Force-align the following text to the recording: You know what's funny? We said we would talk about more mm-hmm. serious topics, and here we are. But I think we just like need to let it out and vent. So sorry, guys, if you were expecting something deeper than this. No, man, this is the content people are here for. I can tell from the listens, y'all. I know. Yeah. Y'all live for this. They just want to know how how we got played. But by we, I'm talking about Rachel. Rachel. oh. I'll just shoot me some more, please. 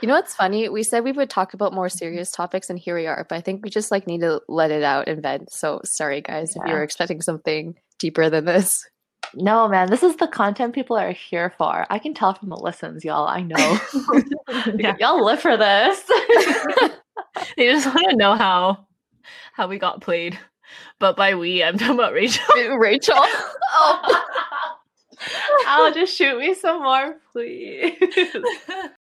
You 0.00 0.08
know 0.08 0.14
what's 0.14 0.34
funny? 0.34 0.68
We 0.68 0.82
said 0.82 1.02
we 1.02 1.12
would 1.12 1.30
talk 1.30 1.54
about 1.54 1.72
more 1.72 1.86
mm-hmm. 1.86 1.98
serious 1.98 2.30
topics, 2.30 2.70
and 2.70 2.78
here 2.78 2.94
we 2.94 3.06
are. 3.06 3.26
But 3.28 3.36
I 3.36 3.40
think 3.40 3.64
we 3.64 3.70
just 3.70 3.90
like 3.90 4.06
need 4.06 4.20
to 4.20 4.40
let 4.48 4.70
it 4.70 4.82
out 4.82 5.08
and 5.08 5.22
vent. 5.22 5.52
So 5.52 5.80
sorry, 5.84 6.20
guys, 6.20 6.54
if 6.54 6.62
you 6.66 6.72
were 6.72 6.82
expecting 6.82 7.20
something 7.20 7.74
deeper 7.98 8.30
than 8.30 8.44
this. 8.44 8.84
No, 9.34 9.68
man, 9.68 9.90
this 9.90 10.02
is 10.02 10.16
the 10.16 10.28
content 10.28 10.74
people 10.74 10.96
are 10.96 11.12
here 11.12 11.52
for. 11.58 11.86
I 11.90 11.98
can 11.98 12.14
tell 12.14 12.32
from 12.34 12.48
the 12.48 12.56
listens, 12.56 13.04
y'all. 13.04 13.26
I 13.26 13.42
know. 13.42 13.78
Yeah. 14.78 14.96
Y'all 15.00 15.22
live 15.22 15.40
for 15.40 15.56
this. 15.56 16.02
They 17.56 17.66
just 17.66 17.86
want 17.86 18.10
to 18.10 18.16
know 18.16 18.34
how 18.34 18.86
how 19.52 19.68
we 19.68 19.78
got 19.78 20.00
played. 20.00 20.38
But 20.98 21.16
by 21.16 21.34
we, 21.34 21.62
I'm 21.62 21.76
talking 21.76 21.94
about 21.94 22.14
Rachel. 22.14 22.44
Rachel. 22.78 23.14
oh. 23.18 24.24
I'll 25.66 25.92
just 25.92 26.16
shoot 26.16 26.38
me 26.38 26.54
some 26.54 26.82
more, 26.82 27.16
please. 27.32 27.92